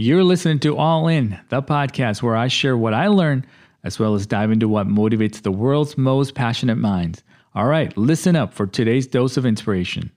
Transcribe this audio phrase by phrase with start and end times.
[0.00, 3.44] You're listening to All In, the podcast where I share what I learn
[3.84, 7.22] as well as dive into what motivates the world's most passionate minds.
[7.54, 10.10] All right, listen up for today's dose of inspiration.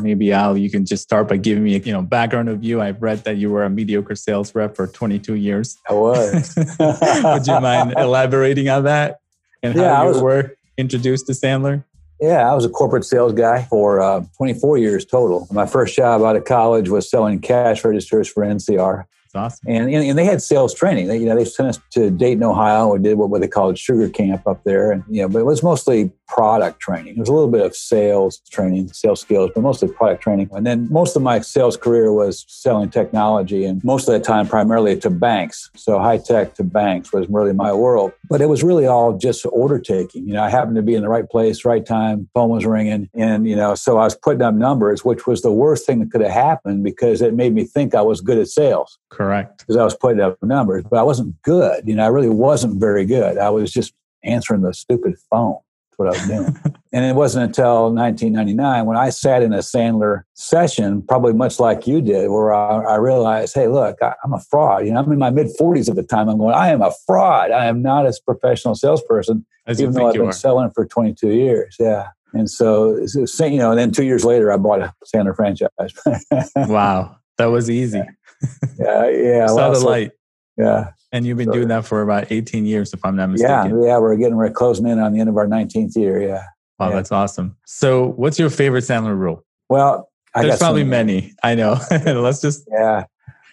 [0.00, 2.80] Maybe Al, you can just start by giving me a you know background of you.
[2.80, 5.78] I've read that you were a mediocre sales rep for 22 years.
[5.88, 6.54] I was.
[6.80, 9.20] Would you mind elaborating on that
[9.62, 11.84] and Yeah, how I you was- were introduced to Sandler?
[12.22, 15.48] Yeah, I was a corporate sales guy for uh, 24 years total.
[15.50, 19.06] My first job out of college was selling cash registers for NCR.
[19.34, 19.66] Awesome.
[19.66, 21.08] And, and, and they had sales training.
[21.08, 22.92] They, you know, they sent us to Dayton, Ohio.
[22.92, 24.92] We did what, what they called sugar camp up there.
[24.92, 27.14] And, you know, but it was mostly product training.
[27.14, 30.48] There was a little bit of sales training, sales skills, but mostly product training.
[30.52, 34.48] And then most of my sales career was selling technology and most of that time
[34.48, 35.70] primarily to banks.
[35.76, 38.12] So high tech to banks was really my world.
[38.28, 40.26] But it was really all just order taking.
[40.26, 43.10] You know, I happened to be in the right place, right time, phone was ringing.
[43.14, 46.10] And, you know, so I was putting up numbers, which was the worst thing that
[46.10, 49.21] could have happened because it made me think I was good at sales Correct.
[49.58, 51.86] Because I was putting up numbers, but I wasn't good.
[51.86, 53.38] You know, I really wasn't very good.
[53.38, 53.92] I was just
[54.24, 55.58] answering the stupid phone.
[55.90, 56.74] That's what I was doing.
[56.92, 61.86] and it wasn't until 1999 when I sat in a Sandler session, probably much like
[61.86, 64.86] you did, where I, I realized, hey, look, I, I'm a fraud.
[64.86, 66.28] You know, I'm in my mid 40s at the time.
[66.28, 67.50] I'm going, I am a fraud.
[67.50, 70.32] I am not a professional salesperson, As even though I've been are.
[70.32, 71.76] selling for 22 years.
[71.78, 72.08] Yeah.
[72.34, 75.68] And so, you know, and then two years later, I bought a Sandler franchise.
[76.56, 77.16] Wow.
[77.38, 77.98] That was easy.
[77.98, 78.04] yeah,
[78.78, 79.08] yeah.
[79.08, 79.46] Yeah.
[79.48, 80.12] saw the light.
[80.56, 80.90] Yeah.
[81.12, 83.80] And you've been So- doing that for about 18 years, if I'm not mistaken.
[83.82, 83.98] yeah, yeah.
[83.98, 86.20] we're getting we're closing in on the end of our 19th year.
[86.22, 86.44] Yeah.
[86.78, 86.94] Wow, yeah.
[86.96, 87.56] that's awesome.
[87.66, 89.44] So, what's your favorite Sandler rule?
[89.68, 91.34] Well, I There's got some- probably many.
[91.42, 91.78] I know.
[92.06, 92.66] Let's just.
[92.70, 93.04] Yeah,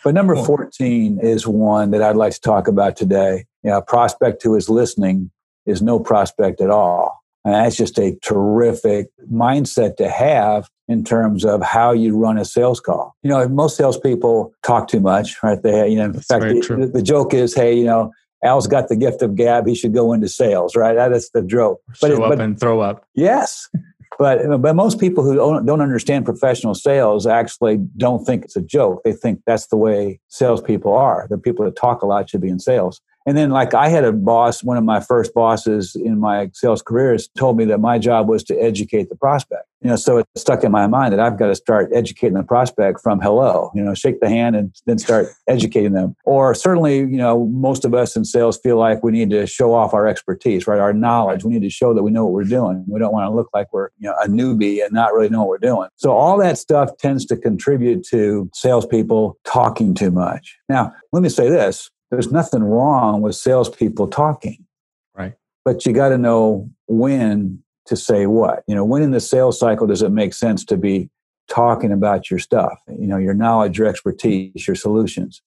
[0.03, 3.45] but number 14 is one that I'd like to talk about today.
[3.63, 5.29] You know, a prospect who is listening
[5.65, 11.45] is no prospect at all, and that's just a terrific mindset to have in terms
[11.45, 13.15] of how you run a sales call.
[13.23, 15.61] You know, most salespeople talk too much, right?
[15.63, 18.11] They, you know, in That's fact, the, the joke is, hey, you know.
[18.41, 19.67] Al's got the gift of gab.
[19.67, 20.93] He should go into sales, right?
[20.93, 21.81] That is the joke.
[21.99, 23.05] But, show it- up but and throw up.
[23.13, 23.67] Yes.
[24.17, 28.61] But, but most people who don't, don't understand professional sales actually don't think it's a
[28.61, 29.01] joke.
[29.03, 31.27] They think that's the way salespeople are.
[31.29, 33.01] The people that talk a lot should be in sales.
[33.25, 36.81] And then, like, I had a boss, one of my first bosses in my sales
[36.81, 39.65] careers told me that my job was to educate the prospect.
[39.81, 42.43] You know, so it stuck in my mind that I've got to start educating the
[42.43, 46.15] prospect from hello, you know, shake the hand and then start educating them.
[46.25, 49.73] Or certainly, you know, most of us in sales feel like we need to show
[49.73, 50.79] off our expertise, right?
[50.79, 51.45] Our knowledge.
[51.45, 52.83] We need to show that we know what we're doing.
[52.89, 55.39] We don't want to look like we're, you know, a newbie and not really know
[55.39, 55.87] what we're doing.
[55.95, 60.57] So all that stuff tends to contribute to salespeople talking too much.
[60.67, 61.89] Now, let me say this.
[62.11, 64.65] There's nothing wrong with salespeople talking.
[65.15, 65.35] Right.
[65.63, 68.63] But you got to know when to say what.
[68.67, 71.09] You know, when in the sales cycle does it make sense to be
[71.49, 75.41] talking about your stuff, you know, your knowledge, your expertise, your solutions.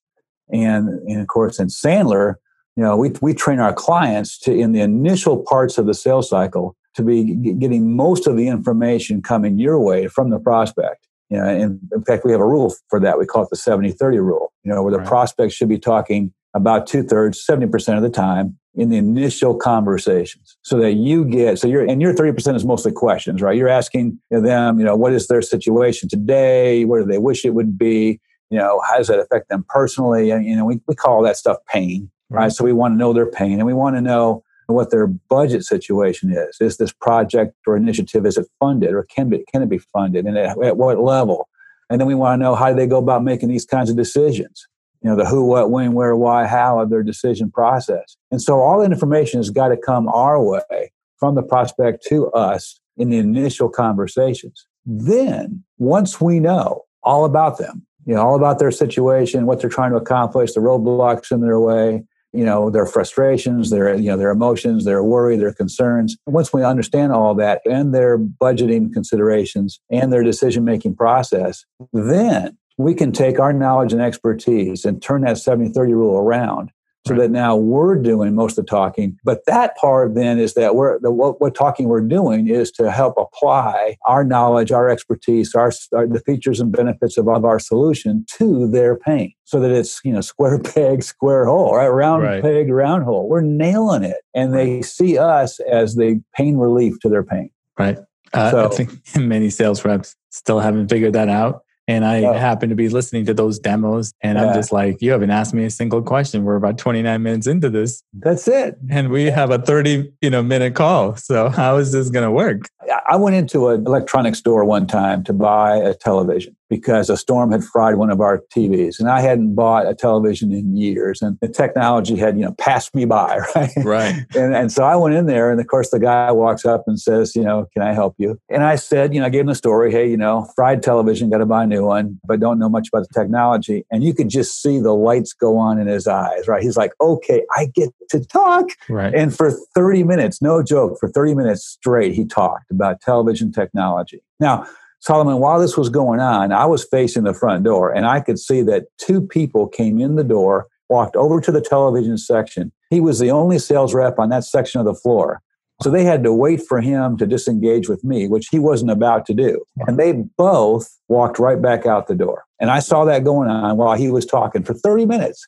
[0.52, 2.34] And, and of course, in Sandler,
[2.76, 6.28] you know, we, we train our clients to, in the initial parts of the sales
[6.28, 11.06] cycle, to be getting most of the information coming your way from the prospect.
[11.30, 13.18] You know, and in fact, we have a rule for that.
[13.18, 15.06] We call it the 70 30 rule, you know, where the Right.
[15.08, 20.56] prospect should be talking about two thirds, 70% of the time in the initial conversations
[20.62, 23.56] so that you get, so you're, and your 30% is mostly questions, right?
[23.56, 26.84] You're asking them, you know, what is their situation today?
[26.84, 28.20] What do they wish it would be?
[28.50, 30.30] You know, how does that affect them personally?
[30.30, 32.50] And, you know, we, we call that stuff pain, right?
[32.50, 35.64] So we want to know their pain and we want to know what their budget
[35.64, 36.56] situation is.
[36.60, 40.24] Is this project or initiative, is it funded or can, be, can it be funded
[40.24, 41.48] and at, at what level?
[41.90, 43.96] And then we want to know how do they go about making these kinds of
[43.96, 44.66] decisions?
[45.02, 48.16] You know, the who, what, when, where, why, how of their decision process.
[48.30, 52.30] And so all that information has got to come our way from the prospect to
[52.30, 54.66] us in the initial conversations.
[54.84, 59.70] Then, once we know all about them, you know, all about their situation, what they're
[59.70, 64.16] trying to accomplish, the roadblocks in their way, you know, their frustrations, their, you know,
[64.16, 66.16] their emotions, their worry, their concerns.
[66.26, 72.56] Once we understand all that and their budgeting considerations and their decision making process, then
[72.78, 76.70] we can take our knowledge and expertise and turn that 70 30 rule around
[77.04, 77.22] so Right.
[77.22, 79.18] that now we're doing most of the talking.
[79.24, 82.92] But that part then is that we're the what, what talking we're doing is to
[82.92, 87.58] help apply our knowledge, our expertise, our, our the features and benefits of, of our
[87.58, 91.88] solution to their pain, so that it's you know square peg, square hole, right?
[91.88, 92.40] Round Right.
[92.40, 93.28] peg, round hole.
[93.28, 97.50] We're nailing it, and they see us as the pain relief to their pain.
[97.76, 97.98] Right.
[98.32, 101.64] Uh, I think many sales reps still haven't figured that out.
[101.92, 102.32] And I Oh.
[102.32, 104.46] happen to be listening to those demos, and Yeah.
[104.46, 106.42] I'm just like, you haven't asked me a single question.
[106.44, 108.78] We're about 29 minutes into this, That's it.
[108.88, 111.16] and we have a 30 you know minute call.
[111.16, 112.60] So how is this going to work?
[113.08, 117.52] I went into an electronics store one time to buy a television because a storm
[117.52, 121.38] had fried one of our TVs, and I hadn't bought a television in years, and
[121.42, 123.70] the technology had you know passed me by, right?
[123.84, 124.14] Right.
[124.34, 126.98] and and so I went in there, and of course the guy walks up and
[126.98, 128.40] says, you know, can I help you?
[128.48, 129.92] And I said, you know, I gave him the story.
[129.92, 132.88] Hey, you know, fried television, got to buy a new one, but don't know much
[132.88, 133.84] about the technology.
[133.90, 136.62] And you could just see the lights go on in his eyes, right?
[136.62, 138.70] He's like, okay, I get to talk.
[138.88, 139.14] Right.
[139.14, 144.22] And for 30 minutes, no joke, for 30 minutes straight, he talked about television technology.
[144.40, 144.66] Now,
[145.00, 148.38] Solomon, while this was going on, I was facing the front door and I could
[148.38, 152.70] see that two people came in the door, walked over to the television section.
[152.90, 155.42] He was the only sales rep on that section of the floor.
[155.82, 159.26] So they had to wait for him to disengage with me, which he wasn't about
[159.26, 159.64] to do.
[159.88, 162.44] And they both walked right back out the door.
[162.60, 165.44] And I saw that going on while he was talking for 30 minutes.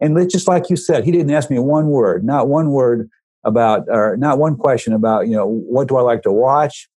[0.00, 3.08] And just like you said, he didn't ask me one word, not one word
[3.46, 6.88] about, or not one question about, you know, what do I like to watch?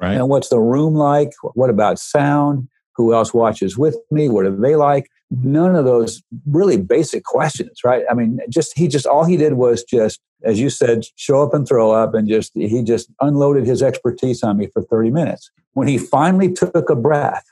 [0.00, 0.14] Right.
[0.14, 1.32] And what's the room like?
[1.54, 2.68] What about sound?
[2.94, 4.28] Who else watches with me?
[4.28, 5.10] What do they like?
[5.30, 8.04] None of those really basic questions, right?
[8.10, 11.52] I mean, just he just all he did was just, as you said, show up
[11.52, 15.50] and throw up, and just he just unloaded his expertise on me for 30 minutes.
[15.74, 17.44] When he finally took a breath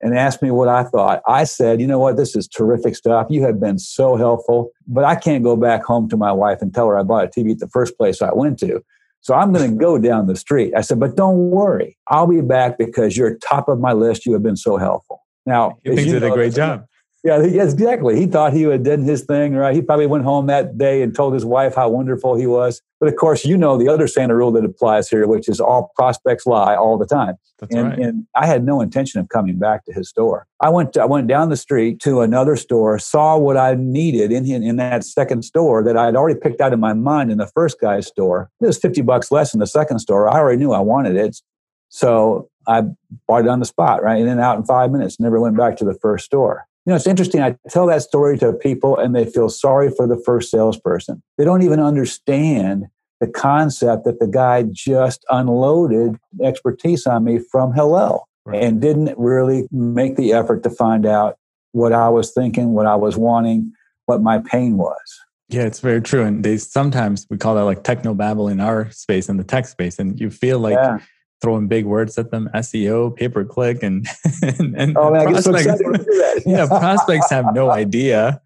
[0.00, 3.26] and asked me what I thought, I said, you know what, this is terrific stuff.
[3.30, 6.74] You have been so helpful, but I can't go back home to my wife and
[6.74, 8.84] tell her I bought a TV at the first place I went to.
[9.20, 10.72] So I'm going to go down the street.
[10.76, 11.98] I said, but don't worry.
[12.08, 14.24] I'll be back because you're top of my list.
[14.24, 15.24] You have been so helpful.
[15.46, 16.86] Now, he thinks you did a great job.
[17.26, 18.20] Yeah, exactly.
[18.20, 19.74] He thought he had done his thing, right?
[19.74, 22.80] He probably went home that day and told his wife how wonderful he was.
[23.00, 25.90] But of course, you know the other Sandler rule that applies here, which is all
[25.96, 27.34] prospects lie all the time.
[27.58, 27.98] That's and, right.
[27.98, 30.46] and I had no intention of coming back to his store.
[30.60, 34.30] I went to, I went down the street to another store, saw what I needed
[34.30, 37.38] in in that second store that I had already picked out in my mind in
[37.38, 38.52] the first guy's store.
[38.60, 40.28] It was fifty bucks less in the second store.
[40.28, 41.42] I already knew I wanted it,
[41.88, 42.84] so I
[43.26, 45.18] bought it on the spot, right, and then out in five minutes.
[45.18, 46.68] Never went back to the first store.
[46.86, 47.42] You know, it's interesting.
[47.42, 51.20] I tell that story to people and they feel sorry for the first salesperson.
[51.36, 52.86] They don't even understand
[53.20, 58.62] the concept that the guy just unloaded expertise on me from hello Right.
[58.62, 61.36] and didn't really make the effort to find out
[61.72, 63.72] what I was thinking, what I was wanting,
[64.04, 65.20] what my pain was.
[65.48, 66.22] Yeah, it's very true.
[66.22, 69.66] And they sometimes we call that like techno babble in our space in the tech
[69.66, 69.98] space.
[69.98, 70.98] And you feel like yeah.
[71.42, 74.06] Throwing big words at them, SEO, pay per click, and,
[74.42, 76.42] and, and Oh man, I get so prospects- excited when I do that.
[76.46, 78.40] yeah, prospects have no idea.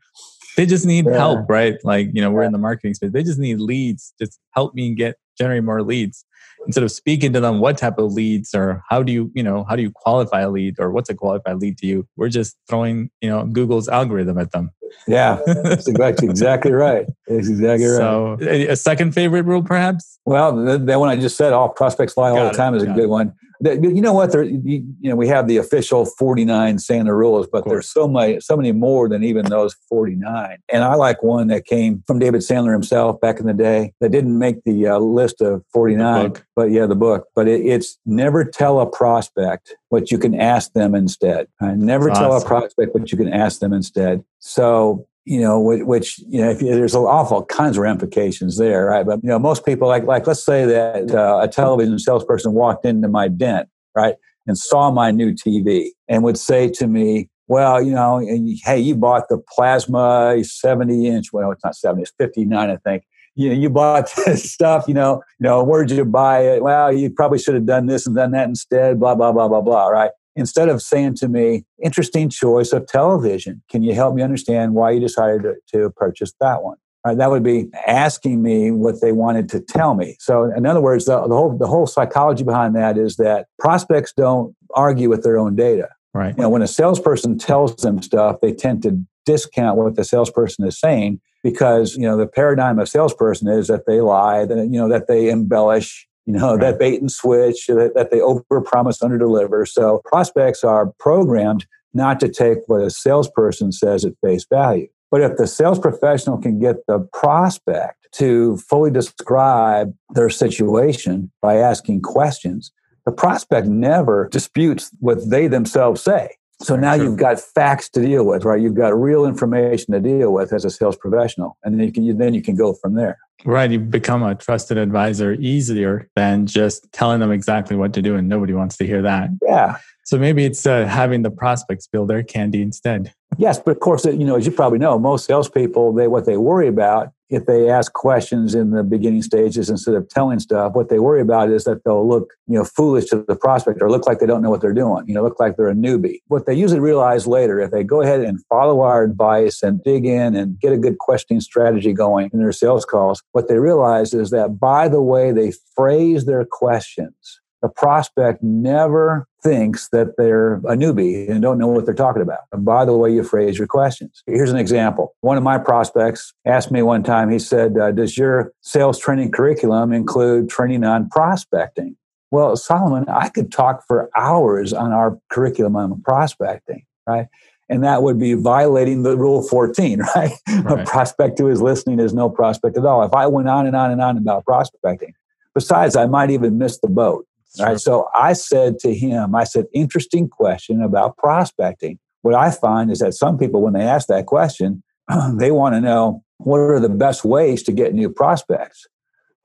[0.57, 1.13] They just need Yeah.
[1.17, 1.77] help, right?
[1.85, 3.13] Like, you know, we're in the marketing space.
[3.13, 4.13] They just need leads.
[4.21, 6.25] Just help me get generate more leads.
[6.67, 9.65] Instead of speaking to them what type of leads or how do you, you know,
[9.65, 12.07] how do you qualify a lead or what's a qualified lead to you?
[12.17, 14.71] We're just throwing, you know, Google's algorithm at them.
[15.07, 17.07] Yeah, that's exactly, exactly right.
[17.27, 17.97] That's exactly right.
[17.97, 20.19] So a a second favorite rule perhaps?
[20.25, 22.87] Well, the, that one I just said, all prospects lie all the time, is a
[22.87, 23.35] got good one.
[23.63, 24.33] You know what?
[24.33, 28.41] There, you, you know, we have the official 49 Sandler rules, but there's so many,
[28.41, 30.57] so many more than even those 49.
[30.71, 34.13] And I like one that came from David Sandler himself back in the day that
[34.13, 37.27] didn't make the uh, list of 49, but yeah, the book.
[37.35, 41.47] But it, it's never tell a prospect what you can ask them instead.
[41.61, 44.25] Uh, never That's tell a prospect what you can ask them instead.
[44.39, 48.87] So you know, which, which you know, if you, there's awful kinds of ramifications there,
[48.87, 49.05] right?
[49.05, 52.87] But you know, most people like like let's say that uh, a television salesperson walked
[52.87, 54.15] into my den, right,
[54.47, 58.19] and saw my new TV and would say to me, "Well, you know,
[58.65, 61.33] hey, you bought the plasma 70 inch.
[61.33, 65.23] Well, it's not 70, it's 59, I think." You, you bought this stuff, you know,
[65.39, 66.63] you know, where'd you buy it?
[66.63, 69.61] Well, you probably should have done this and done that instead, blah, blah, blah, blah,
[69.61, 70.11] blah, right?
[70.37, 73.63] instead of saying to me, interesting choice of television.
[73.69, 76.77] Can you help me understand why you decided to, to purchase that one?
[77.07, 80.17] Right, that would be asking me what they wanted to tell me.
[80.21, 84.13] So, in other words, the, the whole the whole psychology behind that is that prospects
[84.15, 85.89] don't argue with their own data.
[86.13, 86.37] Right.
[86.37, 90.67] You know, when a salesperson tells them stuff, they tend to discount what the salesperson
[90.67, 94.79] is saying because you know the paradigm of salesperson is that they lie, that you
[94.79, 96.61] know that they embellish, you know Right.
[96.61, 99.67] that bait and switch, that, that they overpromise, underdeliver.
[99.67, 104.89] So prospects are programmed not to take what a salesperson says at face value.
[105.11, 111.57] But if the sales professional can get the prospect to fully describe their situation by
[111.57, 112.71] asking questions,
[113.07, 116.37] the prospect never disputes what they themselves say.
[116.63, 118.61] So now you've got facts to deal with, right?
[118.61, 122.19] You've got real information to deal with as a sales professional, and then you can
[122.19, 123.19] then you can go from there.
[123.45, 123.71] Right.
[123.71, 128.15] You become a trusted advisor easier than just telling them exactly what to do.
[128.17, 129.31] And nobody wants to hear that.
[129.43, 129.79] Yeah.
[130.05, 133.15] So maybe it's uh, having the prospects build their candy instead.
[133.39, 136.37] Yes, but of course, you know, as you probably know, most salespeople they what they
[136.37, 140.89] worry about if they ask questions in the beginning stages instead of telling stuff, what
[140.89, 144.07] they worry about is that they'll look, you know, foolish to the prospect or look
[144.07, 146.19] like they don't know what they're doing, you know, look like they're a newbie.
[146.27, 150.05] What they usually realize later, if they go ahead and follow our advice and dig
[150.05, 154.13] in and get a good questioning strategy going in their sales calls, what they realize
[154.13, 160.55] is that by the way they phrase their questions, the prospect never thinks that they're
[160.55, 162.41] a newbie and don't know what they're talking about.
[162.53, 164.23] And by the way you phrase your questions.
[164.27, 165.15] Here's an example.
[165.21, 169.33] One of my prospects asked me one time, he said, uh, Does your sales training
[169.33, 171.97] curriculum include training on prospecting?
[172.31, 177.27] Well, Solomon, I could talk for hours on our curriculum on prospecting, right?
[177.69, 180.33] And that would be violating the rule 14, right?
[180.49, 180.81] right.
[180.81, 183.03] A prospect who is listening is no prospect at all.
[183.03, 185.15] If I went on and on and on about prospecting,
[185.55, 187.27] besides, I might even miss the boat
[187.59, 187.81] Right.
[187.81, 191.99] So I said to him, I said, interesting question about prospecting.
[192.23, 194.83] What I find is that some people, when they ask that question,
[195.35, 198.87] they want to know what are the best ways to get new prospects.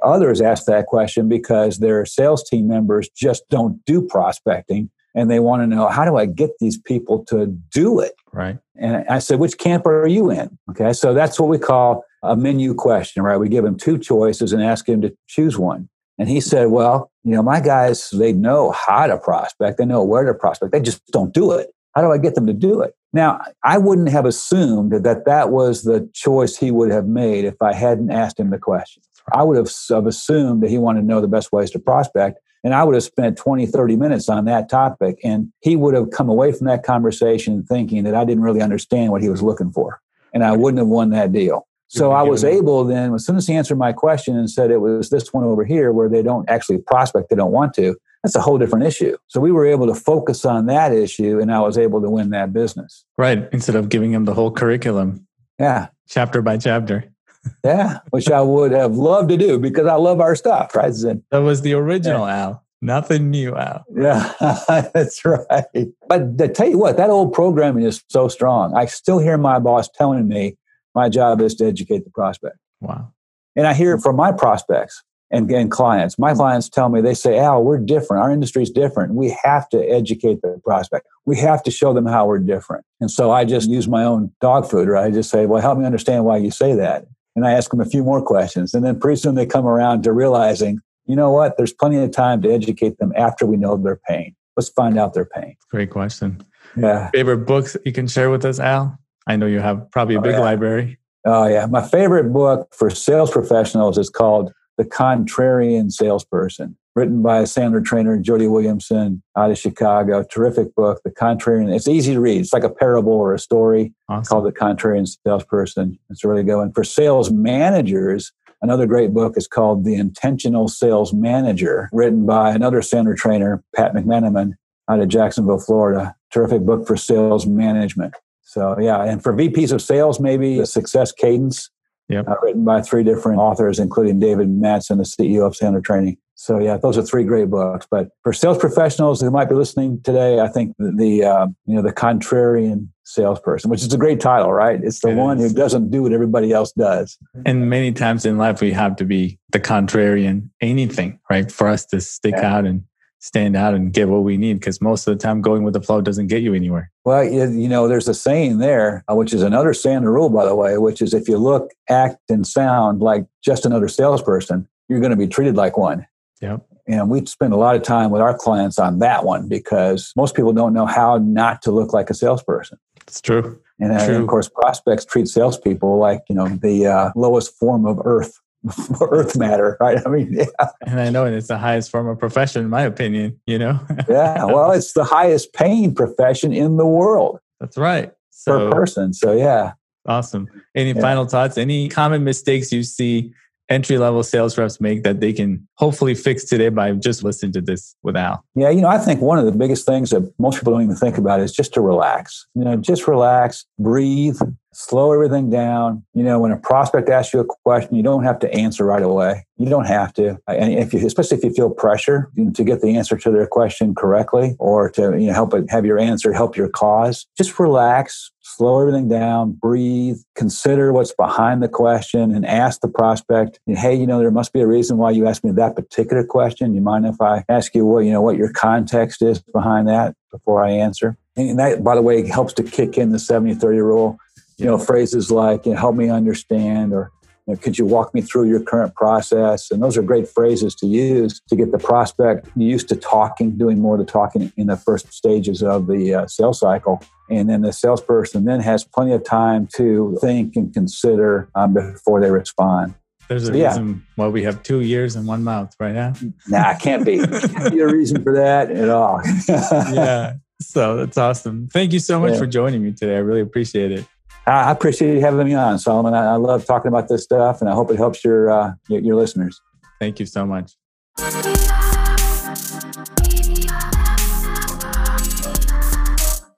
[0.04, 5.40] Others ask that question because their sales team members just don't do prospecting and they
[5.40, 8.14] want to know how do I get these people to do it?
[8.34, 8.58] Right.
[8.76, 10.58] And I said, which camp are you in?
[10.70, 10.92] Okay.
[10.92, 13.38] So that's what we call a menu question, right?
[13.38, 15.90] We give them two choices and ask him to choose one.
[16.18, 20.04] And he said, Well, you know, my guys, they know how to prospect, they know
[20.04, 21.72] where to prospect, they just don't do it.
[21.94, 22.94] How do I get them to do it?
[23.14, 27.62] Now, I wouldn't have assumed that that was the choice he would have made if
[27.62, 29.02] I hadn't asked him the question.
[29.34, 32.40] I would have, have assumed that he wanted to know the best ways to prospect.
[32.66, 35.20] And I would have spent 20, 30 minutes on that topic.
[35.24, 39.12] And he would have come away from that conversation thinking that I didn't really understand
[39.12, 40.02] what he was looking for.
[40.34, 41.68] And I wouldn't have won that deal.
[41.88, 44.82] So I was able then, as soon as he answered my question and said it
[44.82, 48.36] was this one over here where they don't actually prospect, they don't want to, that's
[48.36, 49.16] a whole different issue.
[49.28, 52.32] So we were able to focus on that issue and I was able to win
[52.32, 53.06] that business.
[53.18, 53.48] Right.
[53.52, 55.28] Instead of giving him the whole curriculum.
[55.60, 55.88] Yeah.
[56.10, 57.06] Chapter by chapter.
[57.64, 58.00] yeah.
[58.10, 60.92] Which I would have loved to do because I love our stuff, right?
[61.30, 62.38] That was the original yeah.
[62.38, 62.66] Al.
[62.82, 63.84] Nothing new, Al.
[63.96, 64.32] Yeah,
[64.94, 65.66] that's right.
[66.08, 68.76] But to tell you what, that old programming is so strong.
[68.76, 70.58] I still hear my boss telling me
[70.96, 72.58] my job is to educate the prospect.
[72.82, 73.12] Wow.
[73.56, 76.18] And I hear it from my prospects and, and clients.
[76.18, 78.24] My clients tell me, they say, Al, we're different.
[78.24, 79.14] Our industry is different.
[79.14, 81.08] We have to educate the prospect.
[81.26, 82.86] We have to show them how we're different.
[83.02, 85.06] And so I just use my own dog food, right?
[85.06, 87.06] I just say, well, help me understand why you say that.
[87.36, 88.74] And I ask them a few more questions.
[88.74, 91.58] And then pretty soon they come around to realizing, you know what?
[91.58, 94.36] There's plenty of time to educate them after we know their pain.
[94.56, 95.58] Let's find out their pain.
[95.70, 96.42] Great question.
[96.78, 97.10] Yeah.
[97.12, 98.98] Favorite books you can share with us, Al?
[99.28, 100.44] I know you have probably a oh, big oh, yeah.
[100.44, 101.00] library.
[101.26, 101.66] Oh, yeah.
[101.66, 107.84] My favorite book for sales professionals is called The Contrarian Salesperson, written by a Sandler
[107.84, 110.24] trainer Jody Williamson out of Chicago.
[110.24, 111.74] Terrific book, The Contrarian.
[111.74, 112.42] It's easy to read.
[112.42, 114.26] It's like a parable or a story awesome.
[114.26, 115.98] called The Contrarian Salesperson.
[116.10, 121.14] It's really good And For sales managers, Another great book is called The Intentional Sales
[121.14, 124.54] Manager, written by another Sandler trainer, Pat McMenamin,
[124.90, 126.16] out of Jacksonville, Florida.
[126.32, 128.16] Terrific book for sales management.
[128.46, 131.70] So yeah, and for VPs of sales, maybe the Success Cadence,
[132.08, 132.28] yep.
[132.28, 136.18] uh, written by three different authors, including David Mattson, the CEO of Sandler Training.
[136.36, 137.88] So yeah, those are three great books.
[137.90, 141.76] But for sales professionals who might be listening today, I think the, the uh, you
[141.76, 144.80] know the contrarian salesperson, which is a great title, right?
[144.84, 145.52] It's the it one is.
[145.52, 147.18] who doesn't do what everybody else does.
[147.46, 151.52] And many times in life, we have to be the contrarian anything, right?
[151.52, 152.58] For us to stick yeah.
[152.58, 152.84] out and
[153.20, 155.82] stand out and get what we need because most of the time going with the
[155.82, 156.92] flow doesn't get you anywhere.
[157.04, 160.56] Well, you know, there's a saying there, uh, which is another Sandler rule, by the
[160.56, 165.12] way, which is if you look, act, and sound like just another salesperson, you're going
[165.12, 166.06] to be treated like one.
[166.42, 166.66] Yep.
[166.88, 170.36] And we spend a lot of time with our clients on that one because most
[170.36, 172.78] people don't know how not to look like a salesperson.
[173.08, 173.60] It's true.
[173.80, 177.86] And, uh, and of course, prospects treat salespeople like you know the uh, lowest form
[177.86, 178.40] of earth
[179.02, 180.00] earth matter, right?
[180.06, 180.70] I mean, yeah.
[180.86, 183.80] And I know it's the highest form of profession, in my opinion, you know?
[184.10, 184.44] yeah.
[184.46, 187.40] Well, it's the highest paying profession in the world.
[187.60, 188.12] That's right.
[188.32, 189.14] So, per person.
[189.14, 189.74] So, yeah.
[190.08, 190.48] Awesome.
[190.76, 191.02] Any yeah.
[191.02, 191.58] final thoughts?
[191.58, 193.34] Any common mistakes you see
[193.70, 197.62] entry level sales reps make that they can hopefully fix today by just listening to
[197.62, 198.44] this with Al?
[198.56, 200.96] Yeah, you know, I think one of the biggest things that most people don't even
[200.96, 202.46] think about is just to relax.
[202.54, 204.40] You know, just relax, breathe,
[204.76, 206.04] slow everything down.
[206.14, 209.02] You know, when a prospect asks you a question, you don't have to answer right
[209.02, 209.46] away.
[209.58, 212.98] You don't have to, and if you, especially if you feel pressure to get the
[212.98, 216.58] answer to their question correctly, or to you know help it, have your answer help
[216.58, 217.26] your cause.
[217.38, 223.62] Just relax, slow everything down, breathe, consider what's behind the question, and ask the prospect,
[223.66, 226.76] "Hey, you know, there must be a reason why you asked me that particular question.
[226.76, 230.16] You mind if I ask you what you know what your context is behind that
[230.32, 234.18] before I answer?" And that, by the way, helps to kick in the 70-30 rule
[234.58, 237.12] you know phrases like you know, help me understand or
[237.48, 239.70] You know, could you walk me through your current process?
[239.70, 243.80] And those are great phrases to use to get the prospect used to talking, doing
[243.80, 247.04] more of the talking in the first stages of the uh, sales cycle.
[247.30, 252.22] And then the salesperson then has plenty of time to think and consider um, before
[252.22, 252.96] they respond.
[253.28, 256.14] There's a so, reason why we have two years and one mouth right now.
[256.48, 257.18] Nah, can't be.
[257.18, 259.22] can't be a reason for that at all.
[259.50, 260.36] yeah.
[260.62, 261.68] So that's awesome.
[261.68, 262.40] Thank you so much yeah.
[262.40, 263.16] for joining me today.
[263.16, 264.06] I really appreciate it.
[264.48, 266.14] I appreciate you having me on, Solomon.
[266.14, 269.16] I, love talking about this stuff, and I hope it helps your uh, your, your
[269.16, 269.60] listeners.
[270.00, 270.74] Thank you so much.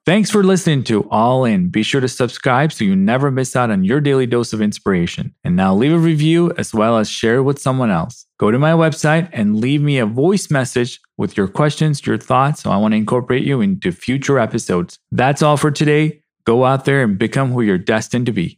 [0.06, 1.68] Thanks for listening to All In.
[1.68, 5.36] Be sure to subscribe so you never miss out on your daily dose of inspiration.
[5.44, 8.26] And now leave a review as well as share it with someone else.
[8.40, 12.64] Go to my website and leave me a voice message with your questions, your thoughts.
[12.64, 14.98] So I want to incorporate you into future episodes.
[15.12, 16.22] That's all for today.
[16.48, 18.56] Go out there and become who you're destined to be.